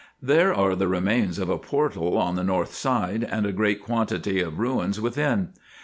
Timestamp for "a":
1.47-1.59, 3.45-3.51